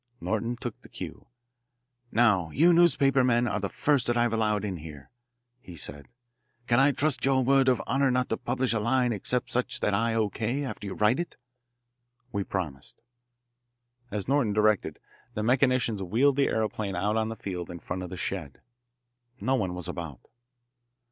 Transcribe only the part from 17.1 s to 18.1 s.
on the field in front of